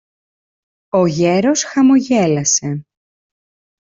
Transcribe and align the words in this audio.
Ο 0.99 1.01
γέρος 1.07 1.63
χαμογέλασε 1.63 2.83